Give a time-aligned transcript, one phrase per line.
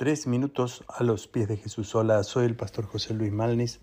[0.00, 1.94] Tres minutos a los pies de Jesús.
[1.94, 3.80] Hola, soy el pastor José Luis Malnis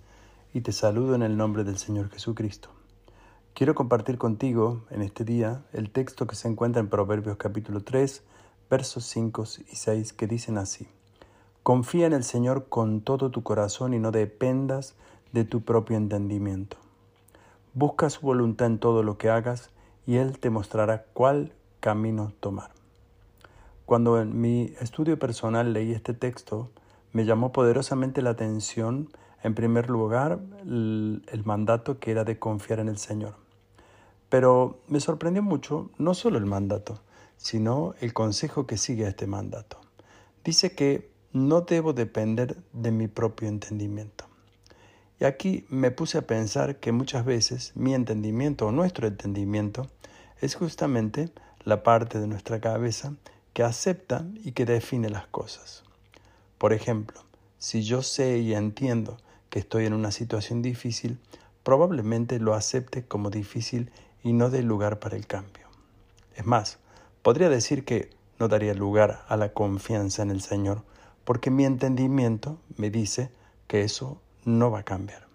[0.51, 2.70] y te saludo en el nombre del Señor Jesucristo.
[3.54, 8.23] Quiero compartir contigo en este día el texto que se encuentra en Proverbios capítulo 3,
[8.68, 10.88] versos 5 y 6 que dicen así.
[11.62, 14.96] Confía en el Señor con todo tu corazón y no dependas
[15.34, 16.78] de tu propio entendimiento.
[17.76, 19.70] Busca su voluntad en todo lo que hagas
[20.08, 22.77] y Él te mostrará cuál camino tomar.
[23.88, 26.70] Cuando en mi estudio personal leí este texto,
[27.14, 29.07] me llamó poderosamente la atención,
[29.44, 33.35] en primer lugar, el, mandato que era de confiar en el Señor.
[34.27, 36.99] Pero me sorprendió mucho no solo el mandato,
[37.38, 39.80] sino el consejo que sigue a este mandato.
[40.44, 44.25] Dice que no debo depender de mi propio entendimiento.
[45.17, 49.88] Y aquí me puse a pensar que muchas veces mi entendimiento o nuestro entendimiento
[50.41, 51.30] es justamente
[51.63, 53.13] la parte de nuestra cabeza
[53.57, 55.84] que acepta y que define las cosas.
[56.59, 57.20] Por ejemplo,
[57.57, 59.17] si yo sé y entiendo
[59.50, 61.19] que estoy en una situación difícil,
[61.63, 63.89] probablemente lo acepte como difícil
[64.22, 65.66] y no dé lugar para el cambio.
[66.35, 66.78] Es más,
[67.23, 70.83] podría decir que no daría lugar a la confianza en el Señor,
[71.23, 73.31] porque mi entendimiento me dice
[73.66, 75.25] que eso no va a cambiar.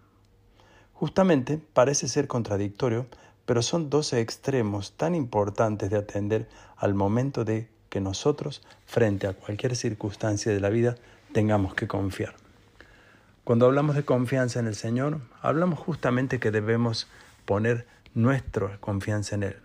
[0.93, 3.09] Justamente parece ser contradictorio,
[3.47, 9.35] pero son dos extremos tan importantes de atender al momento de que nosotros, frente a
[9.35, 10.95] cualquier circunstancia de la vida,
[11.35, 12.34] tengamos que confiar.
[13.45, 17.07] Cuando hablamos de confianza en el Señor, hablamos justamente que debemos
[17.45, 19.57] poner nuestra confianza en Él,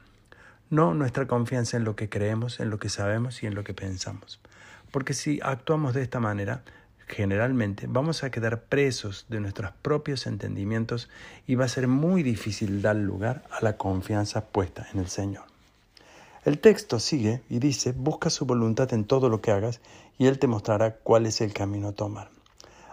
[0.69, 3.73] no nuestra confianza en lo que creemos, en lo que sabemos y en lo que
[3.73, 4.41] pensamos.
[4.91, 6.63] Porque si actuamos de esta manera,
[7.07, 11.07] generalmente vamos a quedar presos de nuestros propios entendimientos
[11.47, 15.45] y va a ser muy difícil dar lugar a la confianza puesta en el Señor.
[16.47, 19.81] El texto sigue y dice, busca su voluntad en todo lo que hagas
[20.17, 22.29] y Él te mostrará cuál es el camino a tomar.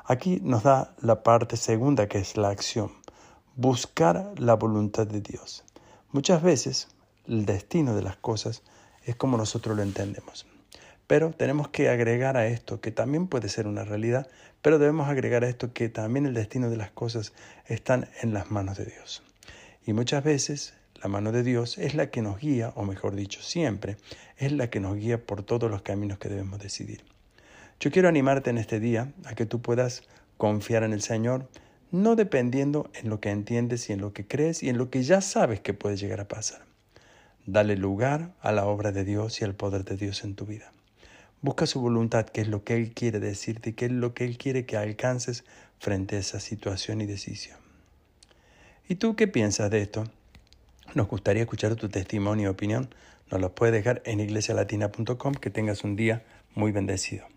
[0.05, 2.91] Aquí nos da la parte segunda que es la acción,
[3.55, 5.63] buscar la voluntad de Dios.
[6.11, 6.89] Muchas veces
[7.29, 8.64] el destino de las cosas
[9.05, 10.48] es como nosotros lo entendemos.
[11.07, 14.27] Pero tenemos que agregar a esto, que también puede ser una realidad,
[14.63, 17.33] pero debemos agregar a esto que también el destino de las cosas
[17.67, 19.23] están en las manos de Dios.
[19.87, 23.42] Y muchas veces la mano de Dios es la que nos guía, o mejor dicho,
[23.42, 23.98] siempre
[24.39, 27.05] es la que nos guía por todos los caminos que debemos decidir.
[27.79, 30.05] Yo quiero animarte en este día a que tú puedas
[30.39, 31.51] confiar en el Señor,
[31.91, 35.03] no dependiendo en lo que entiendes y en lo que crees y en lo que
[35.03, 36.64] ya sabes que puede llegar a pasar.
[37.45, 40.73] Dale lugar a la obra de Dios y al poder de Dios en tu vida.
[41.43, 44.25] Busca su voluntad, qué es lo que Él quiere decirte y qué es lo que
[44.25, 45.45] Él quiere que alcances
[45.79, 47.59] frente a esa situación y decisión.
[48.89, 50.05] ¿Y tú qué piensas de esto?
[50.95, 52.89] Nos gustaría escuchar tu testimonio y opinión.
[53.31, 55.35] Nos lo puedes dejar en iglesialatina.com.
[55.35, 56.23] Que tengas un día
[56.55, 57.33] muy bendecido.